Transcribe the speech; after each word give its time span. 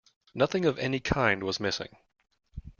Nothing 0.33 0.65
of 0.65 0.79
any 0.79 0.99
kind 0.99 1.43
was 1.43 1.59
missing. 1.59 1.95